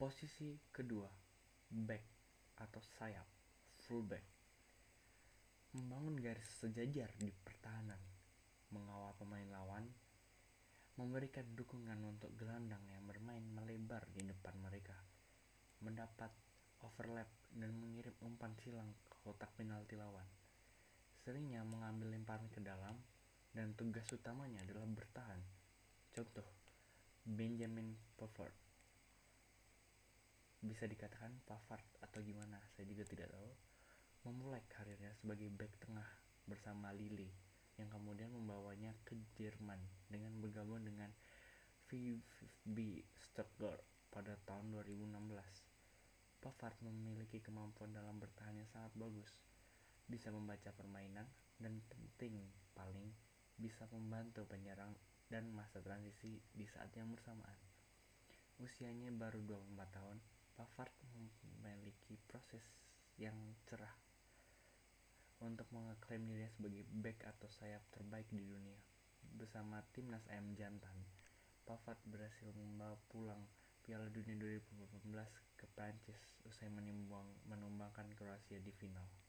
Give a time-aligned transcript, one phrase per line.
[0.00, 1.12] Posisi kedua,
[1.68, 2.04] back
[2.64, 3.28] atau sayap,
[3.84, 4.24] fullback.
[5.76, 8.00] Membangun garis sejajar di pertahanan,
[8.72, 9.84] mengawal pemain lawan,
[10.96, 14.96] memberikan dukungan untuk gelandang yang bermain melebar di depan mereka,
[15.84, 16.32] mendapat
[16.80, 20.24] overlap dan mengirim umpan silang ke kotak penalti lawan.
[21.28, 22.96] Seringnya mengambil lemparan ke dalam
[23.52, 25.44] dan tugas utamanya adalah bertahan.
[26.16, 26.48] Contoh,
[27.28, 28.69] Benjamin Pavard
[30.70, 33.50] bisa dikatakan Pavard atau gimana saya juga tidak tahu
[34.30, 36.06] memulai karirnya sebagai back tengah
[36.46, 37.34] bersama Lille
[37.74, 41.10] yang kemudian membawanya ke Jerman dengan bergabung dengan
[41.90, 43.82] VfB Stuttgart
[44.14, 45.10] pada tahun 2016.
[46.38, 49.32] Pavard memiliki kemampuan dalam bertahan yang sangat bagus,
[50.06, 51.26] bisa membaca permainan,
[51.60, 52.40] dan penting
[52.72, 53.12] paling
[53.60, 54.96] bisa membantu penyerang
[55.28, 57.60] dan masa transisi di saat yang bersamaan.
[58.60, 60.16] Usianya baru 24 tahun,
[62.50, 62.66] proses
[63.14, 63.38] yang
[63.70, 63.94] cerah
[65.38, 68.74] untuk mengeklaim dirinya sebagai back atau sayap terbaik di dunia.
[69.38, 70.98] Bersama timnas ayam jantan,
[71.62, 73.38] Pavard berhasil membawa pulang
[73.86, 74.98] Piala Dunia 2018
[75.54, 76.66] ke Prancis usai
[77.46, 79.19] menumbangkan Kroasia di final.